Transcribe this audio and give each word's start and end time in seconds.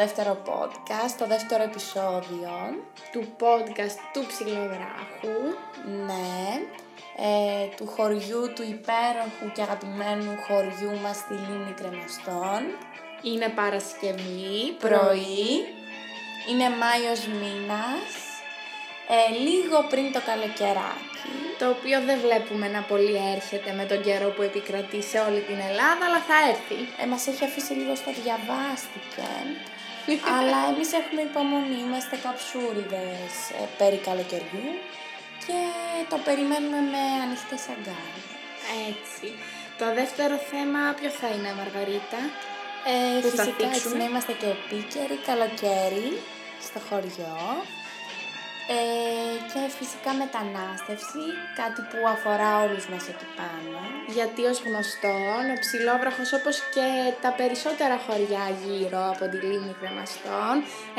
Είμαστε 0.00 0.22
στο 0.22 0.32
δεύτερο 0.32 0.42
podcast, 0.50 1.14
το 1.18 1.26
δεύτερο 1.26 1.62
επεισόδιο 1.62 2.52
του 3.12 3.22
podcast 3.40 3.98
του 4.12 4.26
ψηλογράφου. 4.26 5.38
Ναι, 6.06 6.40
ε, 7.26 7.66
του 7.76 7.86
χωριού, 7.86 8.42
του 8.54 8.62
υπέροχου 8.62 9.46
και 9.54 9.62
αγαπημένου 9.62 10.32
χωριού 10.46 11.00
μας 11.02 11.16
στη 11.16 11.34
Λίμνη 11.34 11.72
Κρεμαστών. 11.80 12.60
Είναι 13.22 13.48
Παρασκευή, 13.48 14.56
Πρωί, 14.84 15.48
είναι 16.48 16.68
Μάιος 16.80 17.22
μήνας, 17.40 18.10
ε, 19.14 19.20
λίγο 19.46 19.78
πριν 19.90 20.12
το 20.12 20.20
καλοκαιράκι. 20.28 21.08
το 21.58 21.66
οποίο 21.76 21.98
δεν 22.08 22.18
βλέπουμε 22.24 22.66
να 22.68 22.82
πολύ 22.82 23.16
έρχεται 23.34 23.70
με 23.78 23.84
τον 23.84 24.00
καιρό 24.02 24.28
που 24.34 24.42
επικρατεί 24.42 25.02
σε 25.02 25.18
όλη 25.26 25.40
την 25.40 25.58
Ελλάδα, 25.68 26.02
αλλά 26.08 26.20
θα 26.28 26.36
έρθει. 26.52 26.80
Ε, 27.02 27.06
μας 27.06 27.26
έχει 27.26 27.44
αφήσει 27.44 27.72
λίγο 27.72 27.94
στο 27.94 28.10
διαβάστηκε. 28.22 29.28
Αλλά 30.36 30.58
εμείς 30.72 30.90
έχουμε 31.00 31.20
υπομονή, 31.30 31.78
είμαστε 31.86 32.14
καψούριδες 32.24 33.32
ε, 33.60 33.64
περί 33.78 33.98
καλοκαιριού 34.08 34.68
και 35.46 35.58
το 36.12 36.16
περιμένουμε 36.26 36.80
με 36.92 37.02
ανοιχτές 37.24 37.62
αγκάλες. 37.74 38.24
Έτσι. 38.90 39.26
Το 39.80 39.86
δεύτερο 40.00 40.36
θέμα 40.50 40.80
ποιο 40.98 41.10
θα 41.20 41.28
είναι, 41.34 41.50
Μαργαρίτα; 41.60 42.20
Ε, 42.92 43.20
Που 43.22 43.28
θα 43.36 43.42
φυσικά 43.44 43.64
έτσι 43.66 43.80
θίξουμε. 43.80 43.96
να 44.00 44.04
είμαστε 44.08 44.32
και 44.40 44.48
επίκαιροι, 44.56 45.16
καλοκαίρι 45.30 46.08
στο 46.66 46.78
χωριό. 46.88 47.36
Ε, 48.72 49.36
και 49.52 49.62
φυσικά 49.78 50.10
μετανάστευση, 50.22 51.24
κάτι 51.60 51.80
που 51.90 52.00
αφορά 52.14 52.50
όλους 52.64 52.84
μας 52.92 53.04
εκεί 53.12 53.28
πάνω. 53.38 53.78
Γιατί 54.16 54.40
ως 54.50 54.58
γνωστόν, 54.66 55.42
ο 55.54 55.56
Ψηλόβραχος 55.64 56.30
όπως 56.38 56.56
και 56.74 56.88
τα 57.24 57.30
περισσότερα 57.40 57.96
χωριά 58.06 58.44
γύρω 58.62 59.02
από 59.12 59.24
τη 59.30 59.36
Λίμνη 59.48 59.74
Κρεμαστών 59.80 60.54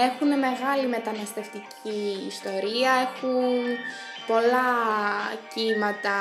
έχουν 0.07 0.29
μεγάλη 0.47 0.85
μεταναστευτική 0.95 2.01
ιστορία, 2.33 2.91
έχουν 3.05 3.61
πολλά 4.31 4.69
κύματα 5.53 6.17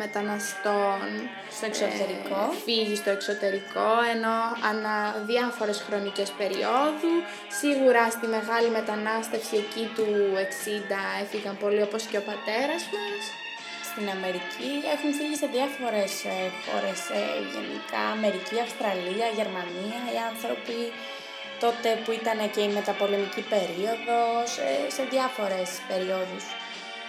μεταναστών 0.00 1.00
Στο 1.56 1.66
εξωτερικό. 1.70 2.40
ε, 2.52 2.56
φύγει 2.64 2.96
στο 3.02 3.10
εξωτερικό, 3.16 3.88
ενώ 4.14 4.36
ανά 4.70 4.96
διάφορες 5.30 5.78
χρονικές 5.86 6.30
περιόδου. 6.40 7.14
Σίγουρα 7.60 8.02
στη 8.16 8.26
μεγάλη 8.36 8.68
μετανάστευση 8.78 9.54
εκεί 9.64 9.84
του 9.96 10.06
60 10.46 11.00
έφυγαν 11.22 11.56
πολλοί 11.62 11.82
όπως 11.88 12.02
και 12.10 12.18
ο 12.22 12.24
πατέρας 12.30 12.82
μας. 12.92 13.22
Στην 13.88 14.06
Αμερική 14.16 14.72
έχουν 14.94 15.10
φύγει 15.18 15.36
σε 15.42 15.48
διάφορες 15.56 16.12
ε, 16.34 16.36
χώρες 16.64 17.00
ε, 17.20 17.22
γενικά, 17.52 18.02
Αμερική, 18.16 18.56
Αυστραλία, 18.66 19.28
Γερμανία, 19.38 20.00
οι 20.12 20.18
άνθρωποι 20.30 20.78
τότε 21.64 21.88
που 22.02 22.10
ήταν 22.20 22.38
και 22.54 22.62
η 22.68 22.70
μεταπολεμική 22.78 23.42
περίοδος, 23.54 24.48
ε, 24.68 24.72
σε 24.96 25.02
διάφορες 25.12 25.68
περιόδους. 25.88 26.44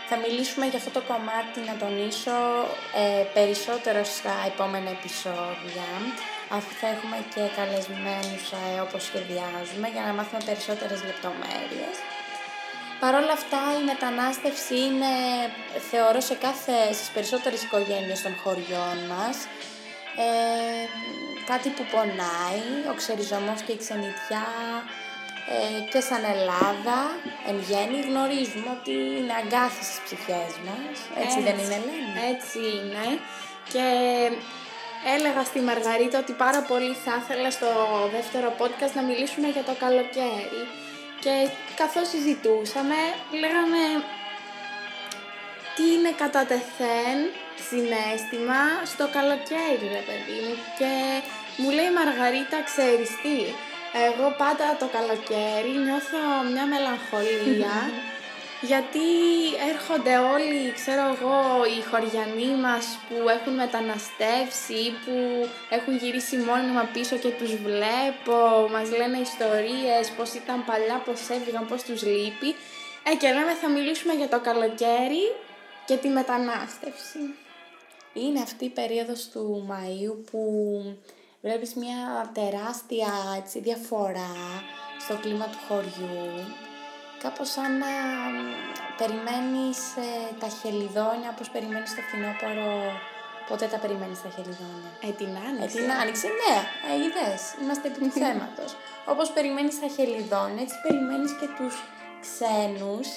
Θα 0.09 0.17
μιλήσουμε 0.23 0.65
για 0.71 0.79
αυτό 0.81 0.91
το 0.97 1.03
κομμάτι, 1.11 1.59
να 1.69 1.75
τονίσω 1.83 2.37
ε, 3.03 3.23
περισσότερο 3.37 4.01
στα 4.17 4.35
επόμενα 4.51 4.89
επεισόδια, 4.97 5.89
αφού 6.57 6.71
θα 6.79 6.87
έχουμε 6.93 7.17
και 7.33 7.43
καλεσμένους 7.59 8.43
ε, 8.59 8.79
όπως 8.85 9.01
σχεδιάζουμε, 9.09 9.87
για 9.93 10.03
να 10.07 10.11
μάθουμε 10.17 10.41
περισσότερες 10.49 10.99
λεπτομέρειες. 11.09 11.95
Παρ' 13.01 13.15
όλα 13.21 13.33
αυτά 13.39 13.61
η 13.79 13.83
μετανάστευση 13.91 14.75
είναι, 14.87 15.13
θεωρώ, 15.89 16.19
σε 16.29 16.35
κάθε, 16.45 16.75
στις 16.97 17.09
περισσότερες 17.15 17.61
οικογένειες 17.63 18.19
των 18.25 18.33
χωριών 18.43 18.97
μας, 19.11 19.37
ε, 20.25 20.29
κάτι 21.51 21.69
που 21.75 21.83
πονάει, 21.93 22.65
ο 22.91 22.93
ξεριζωμός 23.01 23.59
και 23.65 23.73
η 23.77 23.79
ξενιτιά 23.83 24.47
ε, 24.89 25.06
και 25.91 25.99
σαν 26.07 26.23
Ελλάδα, 26.33 26.99
εν 27.49 27.57
γέννη, 27.67 27.99
γνωρίζουμε 28.09 28.69
ότι 28.77 28.93
είναι 29.17 29.33
αγκάθι 29.41 29.83
στις 29.89 29.99
ψυχές 30.05 30.51
μας. 30.65 30.95
Έτσι, 31.23 31.37
δεν 31.47 31.55
είναι, 31.61 31.77
Ελένη; 31.79 32.11
Έτσι 32.33 32.59
είναι. 32.75 33.05
Και 33.73 33.85
έλεγα 35.15 35.43
στη 35.49 35.59
Μαργαρίτα 35.59 36.17
ότι 36.23 36.33
πάρα 36.45 36.61
πολύ 36.71 36.93
θα 37.05 37.13
ήθελα 37.21 37.49
στο 37.57 37.69
δεύτερο 38.15 38.49
podcast 38.59 38.93
να 38.99 39.03
μιλήσουμε 39.09 39.47
για 39.55 39.65
το 39.69 39.73
καλοκαίρι. 39.83 40.63
Και 41.23 41.33
καθώς 41.81 42.07
συζητούσαμε, 42.13 42.99
λέγαμε 43.41 43.83
τι 45.75 45.83
είναι 45.93 46.11
κατά 46.23 46.41
τεθέν 46.51 47.17
συνέστημα 47.67 48.61
στο 48.91 49.05
καλοκαίρι, 49.17 49.87
ρε 49.97 50.03
παιδί 50.07 50.37
μου. 50.45 50.55
Και 50.79 50.91
μου 51.61 51.69
λέει 51.77 51.89
η 51.91 51.97
Μαργαρίτα, 51.99 52.57
ξέρεις 52.69 53.09
τι, 53.23 53.37
εγώ 53.93 54.35
πάντα 54.37 54.67
το 54.79 54.87
καλοκαίρι 54.97 55.73
νιώθω 55.85 56.21
μια 56.51 56.65
μελαγχολία 56.65 57.75
γιατί 58.61 59.07
έρχονται 59.71 60.17
όλοι, 60.17 60.71
ξέρω 60.71 61.03
εγώ, 61.13 61.39
οι 61.73 61.79
χωριανοί 61.89 62.51
μας 62.65 62.85
που 63.07 63.29
έχουν 63.29 63.53
μεταναστεύσει, 63.53 64.81
που 65.03 65.15
έχουν 65.69 65.97
γυρίσει 65.97 66.37
μόνιμα 66.37 66.89
πίσω 66.93 67.15
και 67.17 67.29
τους 67.29 67.55
βλέπω, 67.55 68.39
μας 68.71 68.89
λένε 68.97 69.17
ιστορίες, 69.17 70.05
πώς 70.17 70.33
ήταν 70.33 70.65
παλιά, 70.65 71.01
πώς 71.05 71.29
έφυγαν, 71.29 71.67
πώς 71.67 71.83
τους 71.83 72.01
λείπει. 72.03 72.55
Ε, 73.09 73.15
και 73.15 73.27
λέμε 73.27 73.53
θα 73.61 73.69
μιλήσουμε 73.69 74.13
για 74.13 74.27
το 74.27 74.39
καλοκαίρι 74.39 75.25
και 75.85 75.95
τη 75.97 76.07
μετανάστευση. 76.07 77.19
Είναι 78.13 78.39
αυτή 78.41 78.65
η 78.65 78.69
περίοδος 78.69 79.29
του 79.29 79.67
Μαΐου 79.69 80.15
που 80.31 80.41
βλέπεις 81.41 81.73
μια 81.73 82.31
τεράστια 82.33 83.11
έτσι, 83.37 83.59
διαφορά 83.59 84.33
στο 84.99 85.15
κλίμα 85.15 85.45
του 85.45 85.57
χωριού. 85.67 86.25
Κάπως 87.23 87.49
σαν 87.51 87.77
να 87.77 87.87
μ, 88.33 88.37
περιμένεις 88.97 89.79
ε, 89.97 90.35
τα 90.39 90.47
χελιδόνια 90.47 91.29
όπως 91.33 91.49
περιμένεις 91.49 91.95
το 91.95 92.01
φθινόπωρο. 92.01 92.71
Πότε 93.49 93.65
τα 93.67 93.77
περιμένεις 93.77 94.21
τα 94.21 94.29
χελιδόνια; 94.35 94.91
Ε, 95.07 95.09
την 95.19 95.27
Ε, 95.35 95.39
άνοιξη. 95.47 95.77
την 95.77 95.91
άνοιξη, 95.91 96.27
ναι, 96.41 96.55
ε, 96.89 96.95
είδες, 97.03 97.41
είμαστε 97.61 97.87
επί 97.87 97.99
του 97.99 98.09
θέματος. 98.21 98.71
Όπως 99.05 99.31
περιμένεις 99.31 99.79
τα 99.79 99.87
χελιδόνια, 99.95 100.61
έτσι 100.65 100.75
περιμένεις 100.85 101.31
και 101.39 101.47
τους 101.57 101.75
ξένους 102.23 103.07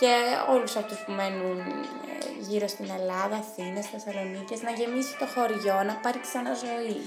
και 0.00 0.14
όλους 0.50 0.76
αυτούς 0.76 0.98
που 0.98 1.12
μένουν 1.12 1.58
ε, 1.58 1.64
γύρω 2.48 2.68
στην 2.68 2.90
Ελλάδα, 2.98 3.36
Αθήνες, 3.36 3.86
Θεσσαλονίκες, 3.86 4.62
να 4.62 4.70
γεμίσει 4.70 5.16
το 5.18 5.26
χωριό, 5.34 5.82
να 5.82 5.94
πάρει 6.02 6.20
ξαναζωή. 6.20 6.98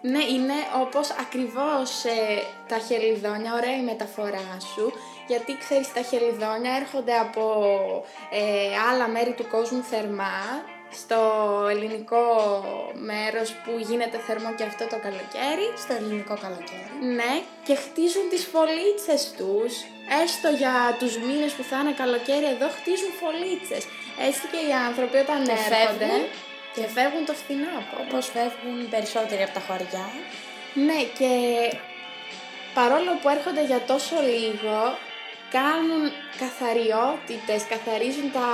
Ναι, 0.00 0.22
είναι 0.34 0.58
όπως 0.84 1.10
ακριβώς 1.10 2.04
ε, 2.04 2.42
τα 2.68 2.78
χελιδόνια, 2.78 3.54
ωραία 3.54 3.76
η 3.76 3.82
μεταφορά 3.82 4.56
σου, 4.74 4.92
γιατί 5.26 5.58
ξέρεις 5.58 5.92
τα 5.92 6.02
χελιδόνια 6.02 6.72
έρχονται 6.80 7.14
από 7.14 7.44
ε, 8.30 8.76
άλλα 8.90 9.08
μέρη 9.08 9.32
του 9.32 9.46
κόσμου 9.48 9.82
θερμά, 9.82 10.38
στο 11.02 11.20
ελληνικό 11.72 12.24
μέρος 13.10 13.48
που 13.62 13.70
γίνεται 13.88 14.18
θερμό 14.26 14.50
και 14.58 14.64
αυτό 14.70 14.84
το 14.92 14.98
καλοκαίρι, 15.06 15.66
Στο 15.84 15.92
ελληνικό 15.98 16.34
καλοκαίρι. 16.44 16.88
ναι, 17.18 17.32
και 17.66 17.74
χτίζουν 17.84 18.24
τις 18.32 18.42
φωλίτσες 18.52 19.22
τους, 19.38 19.72
έστω 20.22 20.48
για 20.62 20.74
τους 21.00 21.12
μήνες 21.26 21.52
που 21.56 21.64
θα 21.70 21.76
είναι 21.80 21.94
καλοκαίρι 22.02 22.46
εδώ, 22.54 22.68
χτίζουν 22.78 23.10
φωλίτσες. 23.20 23.82
Έτσι 24.28 24.42
και 24.52 24.60
οι 24.66 24.72
άνθρωποι 24.88 25.16
όταν 25.24 25.38
Και 25.48 25.52
έρχονται 25.58 26.06
φεύγουν. 26.08 26.22
και 26.74 26.84
φεύγουν 26.96 27.22
το 27.30 27.34
φθινόπωρο. 27.40 28.00
Όπως 28.04 28.24
φεύγουν 28.34 28.76
οι 28.82 28.88
περισσότεροι 28.94 29.42
από 29.46 29.54
τα 29.58 29.62
χωριά. 29.66 30.06
Ναι, 30.86 31.00
και 31.18 31.30
παρόλο 32.78 33.10
που 33.20 33.28
έρχονται 33.36 33.64
για 33.70 33.80
τόσο 33.92 34.16
λίγο, 34.32 34.76
κάνουν 35.56 36.02
καθαριότητες, 36.42 37.60
καθαρίζουν 37.72 38.28
τα 38.38 38.50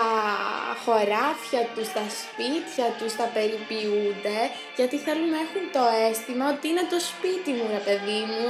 χωράφια 0.82 1.62
τους, 1.74 1.88
τα 1.96 2.04
σπίτια 2.18 2.86
τους, 2.98 3.12
τα 3.20 3.26
περιποιούνται, 3.36 4.38
γιατί 4.78 4.96
θέλουν 5.04 5.28
να 5.36 5.40
έχουν 5.46 5.64
το 5.76 5.84
αίσθημα 6.04 6.44
ότι 6.54 6.64
είναι 6.70 6.84
το 6.92 6.98
σπίτι 7.10 7.50
μου, 7.56 7.66
ρε 7.76 7.82
παιδί 7.86 8.22
μου. 8.30 8.48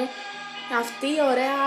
Αυτή 0.83 1.09
η 1.17 1.21
ωραία 1.33 1.61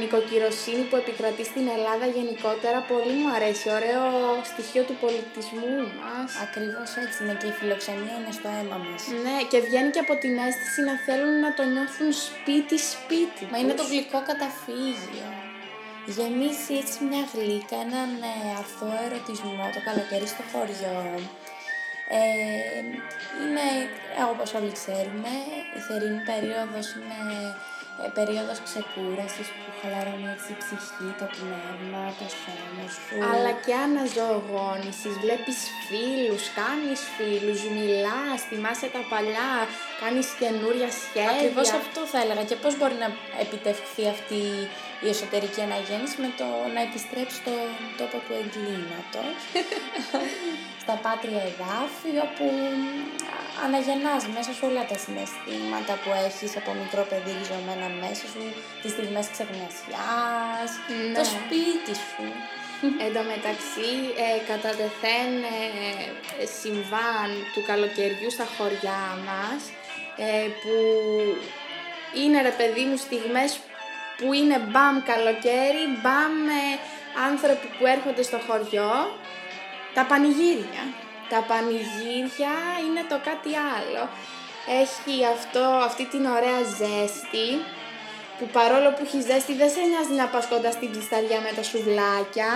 νοικοκυροσύνη 0.00 0.82
που 0.88 0.96
επικρατεί 1.02 1.44
στην 1.50 1.64
Ελλάδα 1.76 2.06
γενικότερα 2.16 2.78
πολύ 2.92 3.14
μου 3.20 3.30
αρέσει, 3.36 3.66
ωραίο 3.78 4.04
στοιχείο 4.50 4.82
του 4.88 4.96
πολιτισμού 5.04 5.76
μας. 6.00 6.28
Ακριβώς 6.46 6.90
έτσι 7.02 7.16
είναι 7.22 7.36
και 7.40 7.48
η 7.52 7.54
φιλοξενία 7.58 8.16
είναι 8.18 8.32
στο 8.38 8.48
αίμα 8.56 8.78
μας. 8.84 9.02
Ναι, 9.24 9.36
και 9.50 9.58
βγαίνει 9.66 9.90
και 9.94 10.02
από 10.06 10.14
την 10.22 10.34
αίσθηση 10.44 10.80
να 10.88 10.94
θέλουν 11.06 11.34
να 11.44 11.50
το 11.56 11.62
νιώθουν 11.72 12.10
σπίτι-σπίτι. 12.26 13.42
Μα 13.50 13.56
είναι 13.58 13.74
το 13.80 13.84
γλυκό 13.90 14.18
καταφύγιο. 14.30 15.45
Γεμίσεις 16.14 16.78
έτσι 16.82 17.04
μια 17.04 17.24
γλύκα, 17.32 17.76
έναν 17.86 18.10
ε, 18.32 18.34
αθώο 18.60 18.96
ερωτισμό 19.06 19.66
το 19.74 19.80
καλοκαίρι 19.88 20.28
στο 20.34 20.42
χωριό. 20.50 20.98
Ε, 22.18 22.80
είναι, 23.40 23.66
ε, 24.18 24.22
όπως 24.32 24.48
όλοι 24.58 24.72
ξέρουμε, 24.80 25.32
η 25.76 25.78
θερινή 25.86 26.22
περίοδος 26.30 26.86
είναι 26.96 27.18
ε, 28.04 28.08
περίοδος 28.18 28.58
ξεκούρασης 28.68 29.48
που 29.56 29.68
χαλαρώνει 29.78 30.28
έτσι 30.34 30.48
η 30.54 30.58
ψυχή, 30.62 31.08
το 31.20 31.26
πνεύμα, 31.36 32.02
το 32.18 32.26
σώμα 32.40 32.86
σου. 32.96 33.16
Αλλά 33.30 33.52
και 33.64 33.74
αναζωογόνησης, 33.86 35.14
βλέπεις 35.24 35.58
φίλους, 35.86 36.44
κάνεις 36.60 37.00
φίλους, 37.16 37.60
μιλάς, 37.76 38.38
θυμάσαι 38.48 38.88
τα 38.96 39.02
παλιά, 39.12 39.52
κάνεις 40.02 40.26
καινούρια 40.40 40.90
σχέδια. 41.02 41.36
Ακριβώς 41.36 41.68
αυτό 41.82 42.00
θα 42.12 42.18
έλεγα 42.22 42.44
και 42.50 42.58
πώς 42.62 42.72
μπορεί 42.78 42.96
να 43.04 43.08
επιτευχθεί 43.44 44.04
αυτή 44.14 44.42
η 45.04 45.08
εσωτερική 45.14 45.60
αναγέννηση 45.68 46.16
με 46.24 46.30
το 46.40 46.46
να 46.74 46.80
επιστρέψεις 46.88 47.38
στον 47.42 47.68
τόπο 48.00 48.16
του 48.24 48.32
εγκλήματος, 48.40 49.36
στα 50.82 50.94
πάτρια 51.04 51.42
εδάφη, 51.50 52.12
όπου 52.26 52.44
αναγεννάς 53.64 54.22
μέσα 54.36 54.50
σε 54.56 54.62
όλα 54.68 54.82
τα 54.90 54.96
συναισθήματα 55.04 55.92
που 56.02 56.10
έχεις 56.26 56.52
από 56.60 56.70
μικρό 56.82 57.02
παιδί 57.10 57.32
ριζωμένα 57.38 57.88
μέσα 58.02 58.24
σου, 58.32 58.42
τις 58.82 58.90
στιγμές 58.94 59.26
ξεγνασιάς, 59.34 60.70
το 61.16 61.22
Ναι. 61.24 61.30
σπίτι 61.34 61.94
σου. 62.08 62.26
Εν 63.04 63.10
τω 63.16 63.22
μεταξύ, 63.32 63.92
ε, 64.24 64.38
κατά 64.50 64.70
τεθέν 64.78 65.30
ε, 65.56 66.46
συμβάν 66.60 67.28
του 67.52 67.60
καλοκαιριού 67.70 68.30
στα 68.36 68.46
χωριά 68.56 69.02
μας, 69.28 69.60
ε, 70.26 70.46
που 70.60 70.74
είναι 72.20 72.38
ρε 72.48 72.54
παιδί 72.58 72.84
μου 72.88 72.96
στιγμές 73.06 73.50
που 74.18 74.26
είναι 74.40 74.58
μπαμ 74.70 74.96
καλοκαίρι, 75.10 75.84
μπαμ 76.02 76.34
ε, 76.60 76.68
άνθρωποι 77.28 77.66
που 77.76 77.84
έρχονται 77.94 78.22
στο 78.22 78.38
χωριό, 78.46 78.92
τα 79.94 80.02
πανηγύρια. 80.10 80.84
Τα 81.30 81.40
πανηγύρια 81.48 82.54
είναι 82.84 83.02
το 83.10 83.16
κάτι 83.28 83.52
άλλο. 83.74 84.02
Έχει 84.82 85.14
αυτό, 85.34 85.64
αυτή 85.88 86.04
την 86.12 86.24
ωραία 86.36 86.60
ζέστη, 86.78 87.48
που 88.38 88.46
παρόλο 88.58 88.88
που 88.94 89.02
έχεις 89.06 89.24
ζέστη 89.28 89.52
δεν 89.60 89.70
σε 89.74 89.82
νοιάζει 89.90 90.14
να 90.20 90.26
πας 90.32 90.46
κοντά 90.52 90.70
στην 90.70 90.88
κλεισταριά 90.92 91.38
με 91.46 91.50
τα 91.56 91.62
σουβλάκια 91.70 92.50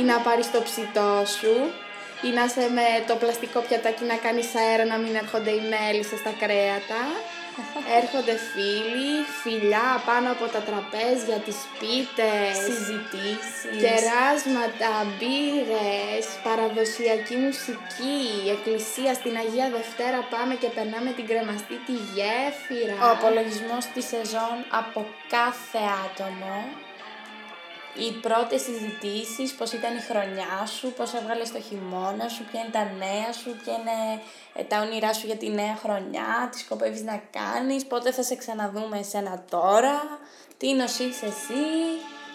ή 0.00 0.02
να 0.10 0.16
πάρεις 0.26 0.50
το 0.50 0.60
ψητό 0.68 1.12
σου 1.38 1.54
ή 2.26 2.28
να 2.36 2.42
είσαι 2.44 2.64
με 2.78 2.86
το 3.08 3.14
πλαστικό 3.22 3.58
πιατάκι 3.66 4.04
να 4.12 4.16
κάνεις 4.24 4.48
αέρα 4.60 4.84
να 4.92 4.96
μην 5.02 5.14
έρχονται 5.22 5.52
οι 5.56 5.62
μέλισσες 5.72 6.18
στα 6.18 6.32
κρέατα. 6.40 7.02
Έρχονται 8.00 8.36
φίλοι, 8.50 9.12
φιλιά 9.42 9.88
πάνω 10.08 10.28
από 10.34 10.46
τα 10.54 10.60
τραπέζια, 10.68 11.38
τις 11.46 11.58
πίτες, 11.78 12.54
Συζητήσεις. 12.66 13.76
κεράσματα, 13.84 14.92
μπύρες, 15.16 16.26
παραδοσιακή 16.46 17.36
μουσική, 17.46 18.20
εκκλησία 18.54 19.12
στην 19.20 19.34
Αγία 19.42 19.68
Δευτέρα 19.76 20.20
πάμε 20.34 20.54
και 20.62 20.70
περνάμε 20.76 21.10
την 21.18 21.26
κρεμαστή 21.30 21.76
τη 21.86 21.94
γέφυρα. 22.14 22.96
Ο 23.06 23.08
απολογισμός 23.16 23.84
της 23.94 24.04
σεζόν 24.12 24.56
από 24.80 25.00
κάθε 25.34 25.82
άτομο. 26.06 26.56
Οι 27.98 28.12
πρώτες 28.12 28.62
συζητήσεις, 28.62 29.54
πώς 29.54 29.72
ήταν 29.72 29.96
η 29.96 30.00
χρονιά 30.00 30.66
σου, 30.66 30.92
πώς 30.92 31.12
έβγαλες 31.12 31.52
το 31.52 31.60
χειμώνα 31.60 32.28
σου, 32.28 32.44
ποια 32.50 32.60
είναι 32.60 32.70
τα 32.72 32.84
νέα 32.84 33.32
σου, 33.32 33.56
ποια 33.62 33.72
είναι 33.72 34.22
ε, 34.54 34.62
τα 34.62 34.80
όνειρά 34.80 35.12
σου 35.12 35.26
για 35.26 35.36
τη 35.36 35.48
νέα 35.50 35.76
χρονιά, 35.82 36.48
τι 36.50 36.58
σκοπεύεις 36.58 37.02
να 37.02 37.22
κάνεις, 37.38 37.86
πότε 37.86 38.12
θα 38.12 38.22
σε 38.22 38.36
ξαναδούμε 38.36 38.98
εσένα 38.98 39.44
τώρα, 39.50 40.18
τι 40.58 40.72
νοσείς 40.72 41.22
εσύ, 41.22 41.64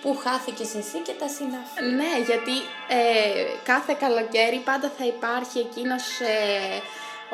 πού 0.02 0.18
χάθηκες 0.18 0.76
εσύ 0.76 0.98
και 0.98 1.14
τα 1.20 1.28
συναφή. 1.28 1.82
Ναι, 1.96 2.12
γιατί 2.26 2.56
ε, 2.88 3.44
κάθε 3.64 3.96
καλοκαίρι 4.00 4.58
πάντα 4.58 4.92
θα 4.98 5.06
υπάρχει 5.06 5.60
εκείνος 5.60 6.20
ε, 6.20 6.82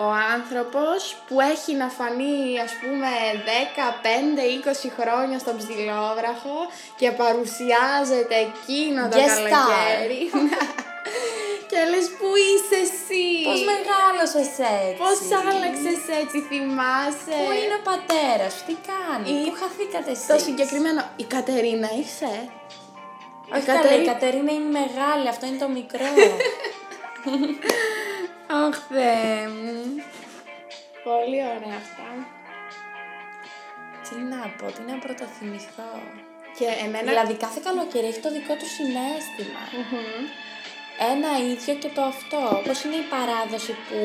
ο 0.06 0.08
άνθρωπος 0.36 1.00
που 1.28 1.36
έχει 1.54 1.74
να 1.82 1.88
φανεί 1.98 2.40
ας 2.66 2.74
πούμε 2.82 3.10
10, 3.46 3.94
5, 4.04 4.42
20 4.88 4.90
χρόνια 4.98 5.38
στον 5.44 5.56
ψηλόβραχο 5.58 6.58
και 7.00 7.10
παρουσιάζεται 7.22 8.36
εκείνο 8.48 9.02
το 9.10 9.18
Guest 9.18 9.40
star. 9.42 9.52
καλοκαίρι. 9.56 10.22
και 11.70 11.80
λες 11.92 12.08
που 12.18 12.28
είσαι 12.50 12.78
εσύ; 12.88 13.28
Πώς 13.50 13.62
μεγάλωσες 13.74 14.50
έτσι; 14.72 14.98
Πώς 15.04 15.18
άλλαξες 15.50 16.02
έτσι, 16.22 16.38
θυμάσαι; 16.50 17.36
Πού 17.42 17.50
είναι 17.60 17.76
ο 17.82 17.84
πατέρας 17.92 18.52
σου, 18.56 18.64
τι 18.68 18.76
κάνει, 18.92 19.26
Ή 19.32 19.38
πού 19.46 19.52
χαθήκατε 19.62 20.10
εσείς; 20.16 20.28
Το 20.34 20.38
συγκεκριμένο, 20.48 21.02
η 21.24 21.26
Κατερίνα 21.36 21.90
είσαι; 22.00 22.34
Όχι 23.54 23.64
Η 23.64 23.68
καλά, 23.70 23.80
Κατερί- 23.82 24.06
η 24.06 24.08
Κατερίνα 24.12 24.52
είναι 24.58 24.72
μεγάλη, 24.82 25.26
αυτό 25.34 25.44
είναι 25.48 25.62
το 25.66 25.70
μικρό. 25.78 26.10
Αχ, 28.50 28.76
Θεέ 28.90 29.48
μου. 29.48 29.78
Πολύ 31.04 31.40
ωραία 31.54 31.78
αυτά. 31.84 32.10
τι 34.06 34.16
να 34.32 34.42
πω, 34.58 34.66
τι 34.76 34.82
να 34.92 34.96
πρωτοθυμηθώ. 35.04 35.94
Και 36.58 36.68
εμένα... 36.86 37.08
Δηλαδή 37.12 37.34
κάθε 37.46 37.60
καλοκαίρι 37.68 38.08
έχει 38.12 38.22
το 38.28 38.32
δικό 38.38 38.54
του 38.60 38.70
συνέστημα. 38.76 39.64
Μμμ. 39.74 40.24
Ένα 41.14 41.32
ίδιο 41.52 41.74
και 41.82 41.92
το 41.96 42.02
αυτό. 42.14 42.40
Όπως 42.62 42.78
είναι 42.84 43.00
η 43.06 43.08
παράδοση 43.16 43.74
που 43.88 44.00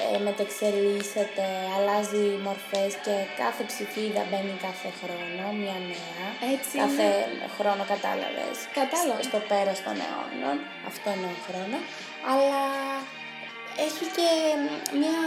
ε, 0.00 0.18
μετεξελίσσεται, 0.26 1.46
αλλάζει 1.74 2.24
μορφές 2.46 2.92
και 3.04 3.14
κάθε 3.42 3.62
ψηφίδα 3.70 4.22
μπαίνει 4.28 4.56
κάθε 4.66 4.90
χρόνο, 5.00 5.44
μια 5.62 5.78
νέα. 5.90 6.26
Έτσι 6.54 6.74
Κάθε 6.82 7.08
χρόνο 7.56 7.82
κατάλαβες. 7.92 8.56
Κατάλαβα. 8.80 9.22
Στο 9.28 9.38
πέρας 9.50 9.78
των 9.86 9.96
αιώνων, 10.04 10.56
αυτό 10.90 11.06
εννοώ 11.16 11.34
χρόνο. 11.46 11.78
Αλλά 12.30 12.60
έχει 13.86 14.04
και 14.16 14.30
μια 15.00 15.18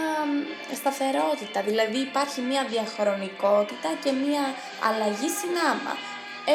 σταθερότητα, 0.80 1.60
δηλαδή 1.70 1.98
υπάρχει 2.10 2.40
μια 2.50 2.64
διαχρονικότητα 2.74 3.90
και 4.04 4.12
μια 4.24 4.44
αλλαγή 4.88 5.30
συνάμα. 5.40 5.94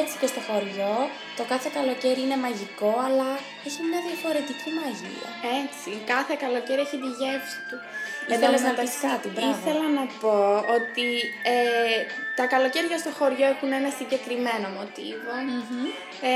Έτσι 0.01 0.15
και 0.21 0.29
στο 0.33 0.41
χωριό, 0.49 0.97
το 1.39 1.43
κάθε 1.53 1.69
καλοκαίρι 1.79 2.21
είναι 2.27 2.39
μαγικό, 2.47 2.91
αλλά 3.07 3.29
έχει 3.67 3.81
μια 3.91 4.01
διαφορετική 4.09 4.71
μαγεία. 4.79 5.29
Έτσι, 5.63 5.91
κάθε 6.13 6.35
καλοκαίρι 6.45 6.81
έχει 6.87 6.99
τη 7.05 7.11
γεύση 7.21 7.59
του. 7.69 7.77
Ήθελες 8.33 8.49
Εν 8.49 8.57
τω 8.57 8.63
να 8.67 8.71
μεταξύ, 8.71 8.99
πεις 9.01 9.11
κάτι, 9.11 9.27
μπράβο. 9.35 9.51
Ήθελα 9.55 9.87
να 9.99 10.05
πω 10.21 10.37
ότι 10.79 11.07
ε, 11.55 11.99
τα 12.39 12.45
καλοκαίρια 12.47 12.99
στο 13.03 13.11
χωριό 13.19 13.47
έχουν 13.55 13.71
ένα 13.81 13.91
συγκεκριμένο 13.99 14.67
μοτίβο. 14.77 15.33
Ε, 16.31 16.35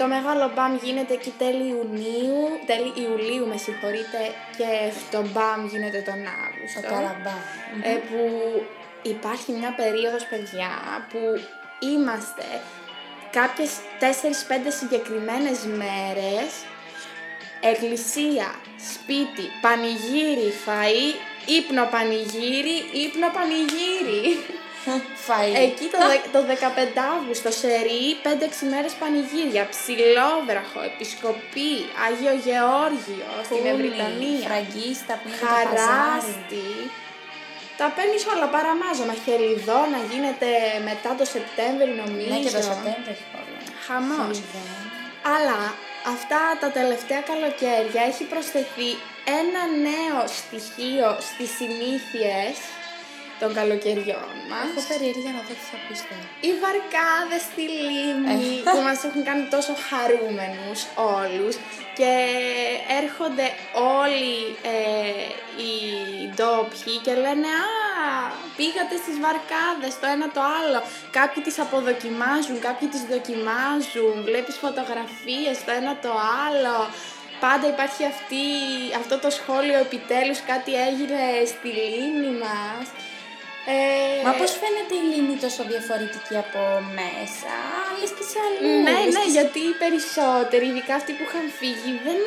το 0.00 0.04
μεγάλο 0.14 0.44
μπαμ 0.54 0.72
γίνεται 0.84 1.12
εκεί 1.18 1.32
τέλη 1.42 1.66
Ιουνίου, 1.74 2.40
τέλη 2.70 2.90
Ιουλίου 3.04 3.46
με 3.50 3.56
συγχωρείτε 3.64 4.20
και 4.58 4.70
το 5.14 5.20
μπαμ 5.32 5.60
γίνεται 5.72 6.00
τον 6.08 6.18
Το 6.24 6.30
Αύγουστο. 6.46 6.80
καραμπά. 6.92 7.36
ε, 7.90 7.94
που 8.08 8.20
υπάρχει 9.14 9.50
μια 9.58 9.72
περίοδος 9.80 10.24
παιδιά 10.32 10.70
που 11.10 11.20
είμαστε 11.92 12.46
κάποιες 13.38 13.70
4-5 14.00 14.70
συγκεκριμένες 14.80 15.58
μέρες 15.80 16.50
εκκλησία, 17.72 18.48
σπίτι, 18.92 19.44
πανηγύρι, 19.64 20.50
φαΐ, 20.66 21.06
ύπνο 21.58 21.84
πανηγύρι, 21.94 22.76
ύπνο 23.04 23.28
πανηγύρι. 23.36 24.22
Φαΐ. 25.26 25.52
Εκεί 25.66 25.86
το, 25.94 25.98
δε- 26.10 26.28
το 26.34 26.40
15 26.48 26.98
Αύγουστο 27.16 27.50
σερί 27.62 28.02
5-6 28.24 28.72
μέρες 28.72 28.92
πανηγύρια, 29.00 29.64
ψιλόβραχο, 29.74 30.80
επισκοπή, 30.92 31.72
Άγιο 32.06 32.34
Γεώργιο 32.46 33.30
στην 33.46 33.60
Κούνι, 33.62 33.70
Ευρυτανία. 33.74 34.44
Φραγκίστα 34.48 35.12
που 35.20 35.26
είναι 35.28 35.38
το 35.42 35.46
παζάρι. 35.46 35.76
Χαράστη. 35.76 36.68
Τα 37.80 37.86
παίρνεις 37.96 38.22
όλα 38.34 38.46
παραμάζωμα. 38.56 39.14
Χελιδόνα 39.24 39.98
γίνεται 40.10 40.50
μετά 40.88 41.10
το 41.20 41.24
Σεπτέμβρη 41.34 41.90
νομίζω. 42.02 42.30
Ναι, 42.32 42.38
και 42.44 42.52
το 42.58 42.62
Σεπτέμβριο 42.70 43.12
έχει 43.16 43.26
πολλά. 43.34 43.58
Χαμός. 43.86 44.36
Χελιδόνα. 44.38 44.76
Αλλά 45.34 45.60
αυτά 46.14 46.40
τα 46.62 46.68
τελευταία 46.78 47.22
καλοκαίρια 47.30 48.02
έχει 48.10 48.24
προσθεθεί 48.32 48.90
ένα 49.40 49.62
νέο 49.88 50.18
στοιχείο 50.40 51.08
στις 51.28 51.48
συνήθειες 51.58 52.54
των 53.40 53.50
καλοκαιριών 53.58 54.34
μας. 54.50 54.64
Έχω 54.70 54.82
περιέργεια 54.92 55.30
να 55.36 55.40
δω 55.46 55.52
τι 55.60 55.64
θα 55.70 55.78
πεις 55.86 56.00
τώρα. 56.08 56.26
Οι 56.46 56.50
βαρκάδες 56.62 57.42
στη 57.50 57.64
λίμνη 57.86 58.52
που 58.72 58.80
μας 58.86 58.98
έχουν 59.08 59.22
κάνει 59.28 59.44
τόσο 59.54 59.72
χαρούμενους 59.88 60.80
όλους 61.16 61.54
και 61.98 62.12
έρχονται 63.00 63.46
όλοι 63.96 64.34
ε, 64.74 65.24
οι 65.62 65.72
ντόπιοι 66.34 66.96
και 67.04 67.14
λένε 67.24 67.50
«Α, 67.64 67.72
πήγατε 68.58 68.94
στις 69.02 69.16
βαρκάδες 69.24 69.92
το 70.00 70.06
ένα 70.14 70.26
το 70.36 70.42
άλλο». 70.58 70.80
Κάποιοι 71.18 71.40
τις 71.46 71.56
αποδοκιμάζουν, 71.64 72.56
κάποιοι 72.68 72.86
τις 72.94 73.04
δοκιμάζουν, 73.12 74.14
βλέπεις 74.28 74.56
φωτογραφίες 74.64 75.56
το 75.66 75.72
ένα 75.80 75.92
το 76.04 76.12
άλλο. 76.46 76.76
Πάντα 77.44 77.66
υπάρχει 77.74 78.02
αυτή, 78.12 78.46
αυτό 79.00 79.14
το 79.24 79.30
σχόλιο 79.38 79.78
επιτέλους 79.86 80.40
κάτι 80.50 80.72
έγινε 80.88 81.20
στη 81.52 81.68
λίμνη 81.68 82.32
μας. 82.44 82.86
Ε, 83.72 83.76
Μα 84.26 84.32
πώς 84.40 84.50
φαίνεται 84.60 84.94
η 85.00 85.04
λίμνη 85.10 85.36
τόσο 85.44 85.62
διαφορετική 85.72 86.34
από 86.44 86.60
μέσα, 86.98 87.52
άλλες 87.86 88.10
και 88.16 88.24
σε 88.30 88.38
αλλού. 88.46 88.68
Ναι, 88.86 88.94
λες 89.04 89.14
ναι, 89.16 89.22
και 89.26 89.30
σε- 89.30 89.36
γιατί 89.38 89.60
οι 89.68 89.74
περισσότεροι, 89.84 90.64
ειδικά 90.70 90.94
αυτοί 91.00 91.12
που 91.16 91.24
είχαν 91.28 91.46
φύγει, 91.60 91.92
δεν 92.06 92.20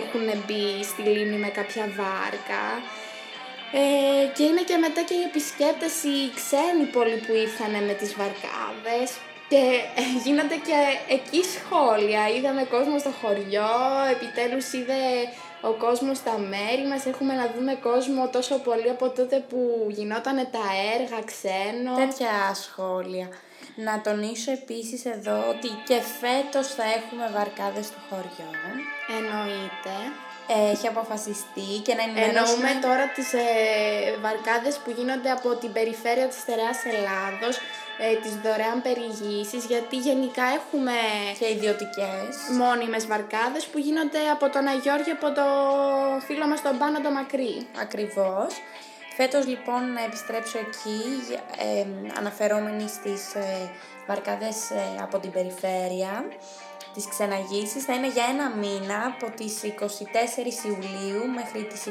έχουν 0.00 0.24
μπει 0.44 0.64
στη 0.90 1.00
λίμνη 1.14 1.38
με 1.44 1.50
κάποια 1.58 1.84
βάρκα. 1.98 2.64
Ε, 3.80 4.24
και 4.36 4.42
είναι 4.48 4.62
και 4.70 4.76
μετά 4.84 5.00
και 5.08 5.14
οι 5.20 5.24
επισκέπτες 5.30 5.94
οι 6.08 6.18
ξένοι 6.38 6.84
πολλοί 6.96 7.18
που 7.26 7.32
ήρθαν 7.44 7.72
με 7.88 7.94
τις 8.00 8.10
βαρκάδες 8.20 9.08
και 9.50 9.62
ε, 10.00 10.02
γίνονται 10.24 10.58
και 10.68 10.78
εκεί 11.16 11.40
σχόλια. 11.54 12.22
Είδαμε 12.36 12.62
κόσμο 12.74 12.96
στο 13.04 13.12
χωριό, 13.20 13.72
επιτέλους 14.14 14.66
είδε 14.78 15.02
ο 15.68 15.72
κόσμος 15.72 16.16
στα 16.16 16.38
μέρη 16.38 16.86
μας, 16.88 17.06
έχουμε 17.06 17.34
να 17.34 17.46
δούμε 17.54 17.74
κόσμο 17.74 18.28
τόσο 18.28 18.58
πολύ 18.58 18.88
από 18.90 19.10
τότε 19.10 19.44
που 19.48 19.86
γινόταν 19.88 20.36
τα 20.36 20.66
έργα 20.94 21.20
ξένο. 21.24 21.94
Τέτοια 21.96 22.54
σχόλια. 22.54 23.28
Να 23.76 24.00
τονίσω 24.00 24.50
επίσης 24.52 25.04
εδώ 25.04 25.38
ότι 25.48 25.68
και 25.86 25.98
φέτος 26.20 26.66
θα 26.74 26.84
έχουμε 26.98 27.30
βαρκάδες 27.36 27.86
στο 27.86 27.98
χωριό. 28.08 28.50
Εννοείται. 29.18 29.96
Έχει 30.72 30.86
αποφασιστεί 30.86 31.68
και 31.84 31.94
να 31.94 32.02
ενημερώσουμε... 32.02 32.40
Εννοούμε 32.40 32.86
τώρα 32.86 33.04
τις 33.16 33.32
ε, 33.32 33.46
βαρκάδες 34.24 34.74
που 34.82 34.90
γίνονται 34.96 35.30
από 35.30 35.48
την 35.60 35.72
περιφέρεια 35.72 36.26
της 36.28 36.38
Στερεάς 36.44 36.78
Ελλάδος, 36.94 37.54
ε, 38.04 38.16
τις 38.22 38.34
δωρεάν 38.44 38.78
περιηγήσεις, 38.86 39.62
γιατί 39.64 39.96
γενικά 39.96 40.44
έχουμε 40.58 40.96
και 41.38 41.48
ιδιωτικές 41.56 42.30
μόνιμες 42.60 43.06
βαρκάδες 43.06 43.64
που 43.70 43.78
γίνονται 43.78 44.22
από 44.34 44.46
τον 44.54 44.64
Αγιώργη, 44.74 45.10
από 45.18 45.28
το 45.38 45.46
φίλο 46.26 46.46
μας 46.50 46.62
τον 46.62 46.78
Πάνο 46.78 47.00
το 47.00 47.10
Μακρύ. 47.10 47.54
Ακριβώς. 47.84 48.50
Φέτος 49.16 49.46
λοιπόν 49.46 49.92
να 49.92 50.02
επιστρέψω 50.04 50.58
εκεί 50.58 51.00
ε, 51.58 51.86
αναφερόμενοι 52.18 52.88
στις 52.88 53.34
ε, 53.34 53.70
βαρκάδες 54.06 54.70
ε, 54.70 55.02
από 55.02 55.18
την 55.18 55.30
περιφέρεια 55.30 56.24
της 56.94 57.08
ξεναγήσεις 57.08 57.84
θα 57.84 57.94
είναι 57.94 58.08
για 58.08 58.24
ένα 58.32 58.56
μήνα 58.56 58.98
από 59.14 59.36
τις 59.36 59.60
24 59.62 60.66
Ιουλίου 60.66 61.22
μέχρι 61.34 61.64
τις 61.64 61.82
24 61.86 61.90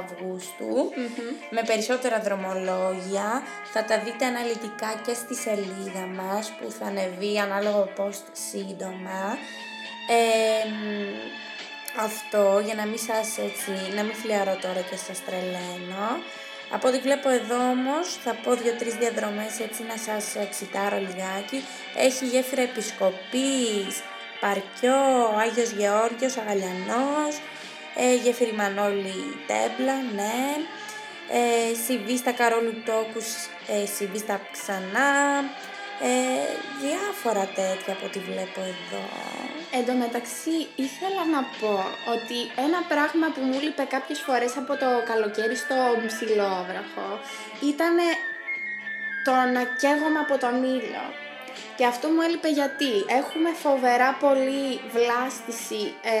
αυγουστου 0.00 0.74
με 1.50 1.62
περισσότερα 1.66 2.20
δρομολόγια. 2.20 3.42
Θα 3.72 3.84
τα 3.84 3.98
δείτε 3.98 4.24
αναλυτικά 4.24 5.00
και 5.06 5.14
στη 5.14 5.34
σελίδα 5.34 6.06
μας 6.18 6.52
που 6.60 6.70
θα 6.70 6.86
ανεβεί 6.86 7.38
ανάλογο 7.38 7.92
post 7.96 8.26
σύντομα. 8.50 9.38
Αυτό 12.06 12.60
για 12.64 12.74
να 12.74 12.86
μην 12.86 12.98
σας 12.98 13.38
έτσι, 13.38 13.94
να 13.96 14.02
μην 14.02 14.14
φλιαρώ 14.14 14.56
τώρα 14.62 14.80
και 14.90 14.96
σας 14.96 15.24
τρελαίνω. 15.24 16.06
Από 16.70 16.88
ό,τι 16.88 16.98
βλέπω 16.98 17.28
εδώ 17.28 17.70
όμως 17.70 18.06
θα 18.24 18.34
πω 18.42 18.54
δύο-τρεις 18.54 18.94
διαδρομές 18.94 19.60
έτσι 19.60 19.82
να 19.82 19.96
σας 19.96 20.36
εξητάρω 20.36 20.96
λιγάκι. 20.96 21.64
Έχει 21.96 22.26
γέφυρα 22.26 22.62
επισκοπής, 22.62 23.94
Παρκιό, 24.40 25.00
Άγιος 25.38 25.70
Γεώργιος, 25.70 26.36
Αγαλιανός, 26.36 27.34
ε, 27.96 28.14
γέφυρη 28.14 28.52
Μανώλη 28.52 29.20
Τέμπλα, 29.46 29.94
ναι. 30.14 30.38
Ε, 31.30 31.74
Σιβίστα 31.84 32.32
Καρόλου 32.32 32.82
Τόκους, 32.86 33.26
ε, 33.66 33.86
Σιβίστα 33.86 34.40
Ξανά, 34.52 35.10
ε, 36.02 36.10
διάφορα 36.82 37.44
τέτοια 37.46 37.92
από 37.92 38.06
ό,τι 38.06 38.18
βλέπω 38.18 38.60
εδώ. 38.60 39.04
Εν 39.76 39.86
τω 39.86 39.92
μεταξύ 39.92 40.56
ήθελα 40.86 41.22
να 41.34 41.40
πω 41.60 41.74
ότι 42.14 42.38
ένα 42.66 42.80
πράγμα 42.92 43.26
που 43.34 43.40
μου 43.40 43.60
λείπε 43.60 43.82
κάποιες 43.82 44.20
φορές 44.20 44.56
από 44.56 44.72
το 44.82 44.88
καλοκαίρι 45.10 45.56
στο 45.56 45.76
ψηλόβραχο 46.06 47.08
ήταν 47.72 47.96
το 49.26 49.32
να 49.54 49.62
καίγομαι 49.80 50.18
από 50.24 50.38
τον 50.38 50.54
ήλιο. 50.64 51.04
Και 51.76 51.86
αυτό 51.86 52.08
μου 52.08 52.20
έλειπε 52.26 52.48
γιατί 52.60 52.92
έχουμε 53.20 53.50
φοβερά 53.64 54.10
πολύ 54.24 54.80
βλάστηση 54.94 55.82
ε, 56.14 56.16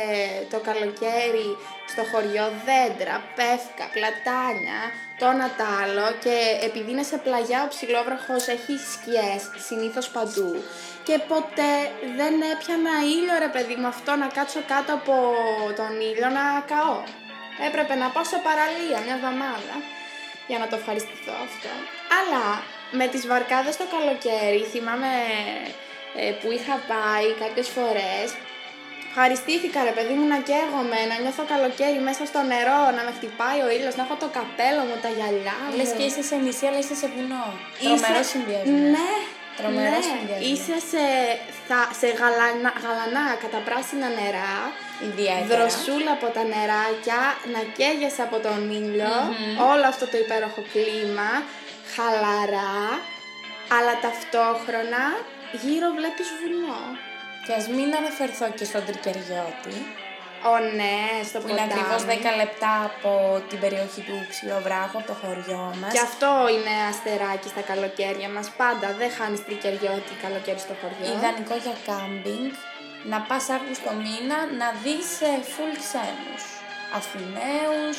το 0.52 0.58
καλοκαίρι 0.68 1.48
στο 1.92 2.02
χωριό, 2.10 2.46
δέντρα, 2.66 3.16
πεύκα, 3.38 3.86
πλατάνια, 3.94 4.80
το 5.18 5.26
ένα 5.34 5.48
τ' 5.58 5.66
άλλο 5.82 6.06
και 6.24 6.36
επειδή 6.68 6.90
είναι 6.90 7.06
σε 7.12 7.16
πλαγιά 7.24 7.60
ο 7.64 7.68
ψηλόβραχος 7.74 8.44
έχει 8.56 8.74
σκιές 8.92 9.42
συνήθως 9.66 10.06
παντού 10.16 10.52
και 11.06 11.16
ποτέ 11.32 11.72
δεν 12.18 12.34
έπιανα 12.52 12.94
ήλιο 13.16 13.36
ρε 13.44 13.50
παιδί 13.54 13.74
μου 13.80 13.88
αυτό 13.94 14.10
να 14.22 14.28
κάτσω 14.36 14.60
κάτω 14.72 14.90
από 15.00 15.14
τον 15.78 15.92
ήλιο 16.10 16.28
να 16.38 16.44
καώ. 16.70 16.98
Έπρεπε 17.68 17.94
να 18.02 18.06
πάω 18.14 18.26
σε 18.32 18.38
παραλία 18.46 18.98
μια 19.04 19.16
εβδομάδα 19.18 19.74
για 20.50 20.58
να 20.62 20.66
το 20.70 20.74
ευχαριστηθώ 20.80 21.34
αυτό. 21.48 21.72
Αλλά 22.18 22.44
με 22.90 23.06
τις 23.06 23.26
βαρκάδες 23.26 23.76
το 23.76 23.84
καλοκαίρι 23.94 24.62
θυμάμαι 24.72 25.12
ε, 26.16 26.30
που 26.40 26.48
είχα 26.52 26.74
πάει 26.92 27.28
κάποιες 27.42 27.68
φορές 27.68 28.28
Ευχαριστήθηκα 29.10 29.78
ρε 29.90 29.94
παιδί 29.96 30.14
μου 30.18 30.26
να 30.34 30.38
καίγομαι, 30.48 31.00
να 31.10 31.16
νιώθω 31.22 31.44
καλοκαίρι 31.54 32.00
μέσα 32.08 32.22
στο 32.30 32.40
νερό, 32.52 32.80
να 32.96 33.02
με 33.06 33.12
χτυπάει 33.16 33.60
ο 33.66 33.68
ήλιος, 33.76 33.94
να 33.98 34.02
έχω 34.06 34.16
το 34.24 34.28
καπέλο 34.38 34.82
μου, 34.88 34.96
τα 35.04 35.10
γυαλιά 35.16 35.56
μου. 35.62 35.74
Λες 35.78 35.90
και 35.96 36.04
είσαι 36.08 36.22
σε 36.30 36.36
νησί 36.44 36.64
αλλά 36.68 36.78
είσαι 36.82 36.96
σε 37.02 37.06
βουνό. 37.14 37.46
Τρομερό 37.84 38.22
συνδυασμό. 38.32 38.78
Ναι, 38.94 39.12
Τρομερό 39.58 39.98
ναι. 40.00 40.08
συνδυασμό. 40.10 40.46
Είσαι 40.50 40.76
σε, 40.90 41.04
θα, 41.68 41.78
σε 42.00 42.08
γαλανά, 42.20 42.70
γαλανά 42.84 43.24
καταπράσινα 43.44 44.08
νερά, 44.18 44.54
Ιδιαίτερα. 45.08 45.48
δροσούλα 45.52 46.12
από 46.18 46.28
τα 46.36 46.42
νεράκια, 46.54 47.20
να 47.54 47.60
καίγεσαι 47.76 48.22
από 48.28 48.36
τον 48.46 48.60
ήλιο, 48.80 49.14
όλο 49.72 49.86
αυτό 49.92 50.04
το 50.12 50.16
υπέροχο 50.24 50.62
κλίμα, 50.74 51.30
χαλαρά, 51.94 52.78
αλλά 53.76 53.94
ταυτόχρονα 54.04 55.04
γύρω 55.62 55.88
βλέπεις 55.98 56.28
βουνό. 56.38 56.82
Και 57.44 57.52
ας 57.58 57.66
μην 57.74 57.88
αναφερθώ 58.00 58.46
και 58.58 58.64
στον 58.70 58.82
Τρικεριώτη, 58.88 59.76
Ω 60.52 60.56
ναι, 60.78 60.96
στο 61.28 61.38
που 61.40 61.48
είναι 61.48 61.60
ποτάμι. 61.60 61.72
ακριβώς 61.72 62.02
10 62.04 62.30
λεπτά 62.42 62.72
από 62.90 63.12
την 63.48 63.58
περιοχή 63.62 64.02
του 64.08 64.16
Ψιλοβράχου, 64.32 64.96
από 65.00 65.06
το 65.12 65.16
χωριό 65.22 65.64
μας. 65.80 65.90
Και 65.94 66.02
αυτό 66.10 66.30
είναι 66.54 66.74
αστεράκι 66.92 67.48
στα 67.54 67.62
καλοκαίρια 67.70 68.28
μας. 68.34 68.46
Πάντα 68.60 68.88
δεν 69.00 69.10
χάνεις 69.16 69.40
τρικεριώτη 69.46 70.12
καλοκαίρι 70.24 70.60
στο 70.66 70.74
χωριό. 70.80 71.06
Ιδανικό 71.16 71.54
για 71.64 71.76
κάμπινγκ, 71.88 72.50
να 73.12 73.18
πας 73.28 73.44
Αύγουστο 73.56 73.90
μήνα 74.04 74.38
να 74.60 74.68
δεις 74.82 75.08
ε, 75.30 75.32
full 75.52 75.74
ξένους. 75.84 76.42
Αθηναίους 76.98 77.98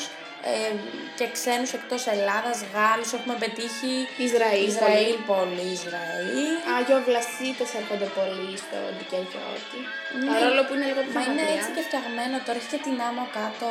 ε, 0.52 0.72
και 1.18 1.26
ξένους 1.36 1.70
εκτός 1.78 2.02
Ελλάδας, 2.14 2.58
Γάλλους, 2.72 3.10
έχουμε 3.18 3.34
πετύχει 3.42 3.92
Ισραήλ. 4.26 4.66
Ισραήλ 4.72 5.16
πολύ 5.32 5.66
Ισραήλ. 5.78 6.48
Άγιο 6.76 6.98
Βλασίτες 7.06 7.70
έρχονται 7.80 8.08
πολύ 8.18 8.50
στο 8.64 8.78
Ντικεριώτη. 8.94 9.80
Ναι. 10.20 10.30
Παρόλο 10.32 10.60
που 10.66 10.72
είναι 10.74 10.86
λίγο 10.90 11.02
πιο 11.06 11.14
Μα 11.16 11.22
είναι 11.28 11.44
μακριά. 11.44 11.56
έτσι 11.56 11.68
και 11.74 11.82
φτιαγμένο, 11.88 12.34
τώρα 12.46 12.58
έχει 12.60 12.70
και 12.74 12.80
την 12.86 12.96
άμμο 13.08 13.24
κάτω 13.38 13.68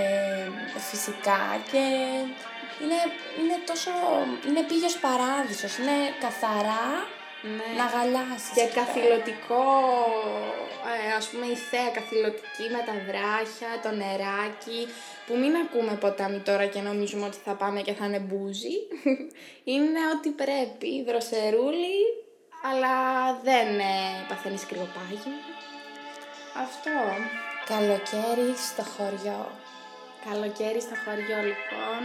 ε, 0.00 0.46
φυσικά 0.90 1.42
και 1.70 1.82
είναι, 2.82 2.98
είναι 3.38 3.56
τόσο, 3.70 3.92
είναι 4.46 4.62
πήγιος 4.70 4.94
παράδεισος, 5.06 5.72
είναι 5.80 5.96
καθαρά 6.24 6.86
Ναι. 7.42 7.68
να 7.78 7.86
γαλιάσεις. 7.92 8.50
Και 8.54 8.60
εκεί 8.60 8.74
πέρα. 8.74 8.86
καθηλωτικό, 8.86 9.64
ε, 10.92 11.12
ας 11.18 11.26
πούμε 11.28 11.46
η 11.46 11.56
θέα 11.70 11.90
καθηλωτική 11.98 12.64
με 12.74 12.80
τα 12.88 12.94
βράχια, 13.08 13.70
το 13.84 13.90
νεράκι, 14.00 14.80
που 15.26 15.34
μην 15.40 15.52
ακούμε 15.62 15.94
ποτάμι 16.02 16.40
τώρα 16.48 16.66
και 16.66 16.80
νομίζουμε 16.80 17.26
ότι 17.26 17.38
θα 17.44 17.54
πάμε 17.60 17.80
και 17.86 17.94
θα 17.98 18.04
είναι 18.06 18.18
μπούζι. 18.18 18.76
είναι 19.74 20.02
ότι 20.14 20.28
πρέπει, 20.42 20.90
δροσερούλι, 21.08 21.98
αλλά 22.68 22.96
δεν 23.48 23.68
ε, 23.78 23.94
παθαίνεις 24.28 24.66
κρυοπάγιο. 24.66 25.36
Αυτό. 26.64 26.96
Καλοκαίρι 27.72 28.50
στο 28.68 28.82
χωριό. 28.94 29.50
Καλοκαίρι 30.28 30.80
στο 30.80 30.94
χωριό 31.04 31.38
λοιπόν. 31.50 32.00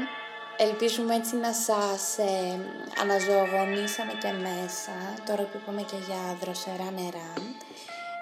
Ελπίζουμε 0.67 1.15
έτσι 1.15 1.35
να 1.35 1.53
σας 1.53 2.17
ε, 2.17 2.59
αναζωογονήσαμε 3.01 4.13
και 4.21 4.31
μέσα, 4.45 4.95
τώρα 5.27 5.43
που 5.43 5.57
είπαμε 5.61 5.81
και 5.81 5.99
για 6.07 6.37
δροσερά 6.41 6.89
νερά. 6.97 7.33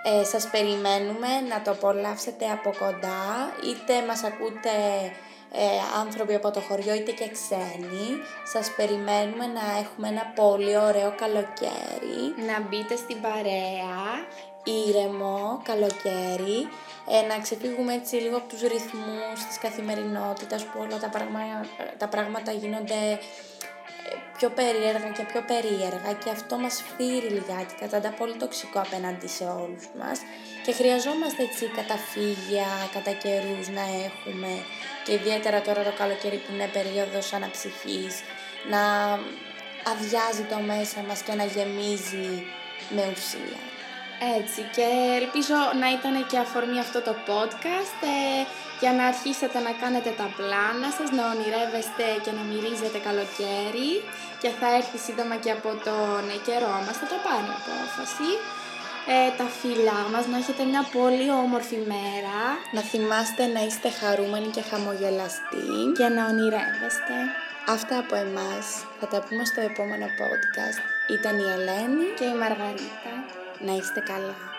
Ε, 0.10 0.24
σας 0.24 0.50
περιμένουμε 0.50 1.28
να 1.50 1.62
το 1.62 1.72
απολαύσετε 1.72 2.46
από 2.52 2.70
κοντά, 2.80 3.22
είτε 3.70 3.94
μας 4.08 4.24
ακούτε 4.24 4.76
ε, 5.52 5.66
άνθρωποι 6.02 6.36
από 6.36 6.52
το 6.52 6.60
χωριό 6.60 6.94
είτε 6.94 7.12
και 7.12 7.30
ξένοι. 7.38 8.08
Σας 8.54 8.72
περιμένουμε 8.78 9.46
να 9.58 9.66
έχουμε 9.82 10.08
ένα 10.08 10.26
πολύ 10.36 10.78
ωραίο 10.78 11.14
καλοκαίρι, 11.24 12.22
Να 12.50 12.56
μπείτε 12.68 12.96
στην 12.96 13.22
παρέα. 13.22 13.98
Ήρεμο 14.88 15.62
καλοκαίρι, 15.64 16.60
ε, 17.12 17.28
να 17.28 17.40
ξεφύγουμε 17.42 17.94
έτσι 17.94 18.16
λίγο 18.16 18.38
από 18.38 18.48
τους 18.48 18.62
ρυθμούς 18.62 19.38
της 19.48 19.58
καθημερινότητας 19.62 20.64
που 20.64 20.80
όλα 20.80 20.98
τα, 21.00 21.10
πραγμα, 21.10 21.40
τα 21.98 22.08
πράγματα 22.08 22.52
γίνονται 22.52 23.02
ε, 23.12 24.16
πιο 24.38 24.50
περίεργα 24.50 25.10
και 25.18 25.24
πιο 25.32 25.42
περίεργα 25.52 26.12
και 26.24 26.30
αυτό 26.30 26.58
μας 26.58 26.84
φύρει 26.96 27.30
λιγάκι, 27.38 27.74
καταντά 27.80 28.10
πολύ 28.10 28.36
τοξικό 28.36 28.80
απέναντι 28.80 29.28
σε 29.28 29.44
όλους 29.44 29.86
μας 30.00 30.20
και 30.66 30.72
χρειαζόμαστε 30.74 31.44
έτσι 31.44 31.66
καταφύγια 31.80 32.68
κατά 32.94 33.12
καιρούς 33.12 33.68
να 33.78 33.86
έχουμε 34.06 34.52
και 35.06 35.14
ιδιαίτερα 35.14 35.62
τώρα 35.62 35.84
το 35.84 35.94
καλοκαίρι 35.98 36.38
που 36.38 36.54
είναι 36.54 36.68
περίοδος 36.68 37.34
αναψυχής 37.34 38.14
να 38.70 38.82
αδειάζει 39.92 40.44
το 40.50 40.58
μέσα 40.60 41.00
μας 41.08 41.22
και 41.22 41.34
να 41.34 41.46
γεμίζει 41.46 42.30
με 42.96 43.14
ουσία. 43.14 43.79
Έτσι 44.38 44.62
και 44.76 44.88
ελπίζω 45.22 45.58
να 45.82 45.88
ήταν 45.98 46.16
και 46.30 46.38
αφορμή 46.46 46.80
αυτό 46.86 47.00
το 47.08 47.14
podcast 47.30 48.00
ε, 48.16 48.42
για 48.82 48.92
να 48.98 49.04
αρχίσετε 49.12 49.58
να 49.68 49.72
κάνετε 49.82 50.12
τα 50.22 50.28
πλάνα 50.38 50.90
σας, 50.98 51.10
να 51.18 51.24
ονειρεύεστε 51.34 52.06
και 52.24 52.32
να 52.38 52.44
μυρίζετε 52.50 53.00
καλοκαίρι 53.08 53.92
και 54.42 54.50
θα 54.60 54.68
έρθει 54.80 54.98
σύντομα 55.08 55.36
και 55.44 55.52
από 55.58 55.70
τον 55.88 56.24
καιρό 56.48 56.76
μας, 56.86 56.96
θα 57.02 57.08
το 57.12 57.18
πάρει 57.26 57.50
απόφαση. 57.60 58.32
Ε, 59.14 59.30
τα 59.40 59.48
φύλλα 59.60 60.00
μας, 60.14 60.26
να 60.32 60.38
έχετε 60.42 60.64
μια 60.72 60.84
πολύ 60.98 61.28
όμορφη 61.44 61.78
μέρα. 61.94 62.40
Να 62.76 62.82
θυμάστε 62.92 63.44
να 63.56 63.62
είστε 63.68 63.90
χαρούμενοι 64.00 64.50
και 64.56 64.64
χαμογελαστοί. 64.70 65.68
Και 65.98 66.08
να 66.16 66.22
ονειρεύεστε. 66.32 67.16
Αυτά 67.76 67.96
από 68.04 68.16
εμάς. 68.26 68.66
Θα 69.00 69.08
τα 69.12 69.20
πούμε 69.26 69.44
στο 69.46 69.62
επόμενο 69.70 70.08
podcast. 70.20 70.80
Ήταν 71.16 71.36
η 71.46 71.48
Ελένη 71.56 72.06
και 72.18 72.26
η 72.34 72.36
Μαργαρίτα. 72.42 73.14
Να 73.66 73.74
είστε 73.74 74.00
καλά. 74.00 74.59